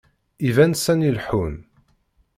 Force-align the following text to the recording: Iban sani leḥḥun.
Iban 0.47 0.73
sani 0.83 1.11
leḥḥun. 1.15 1.55